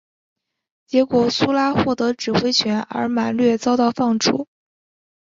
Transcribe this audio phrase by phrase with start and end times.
[0.87, 4.47] 结果苏拉获得指挥权而马略遭到放逐。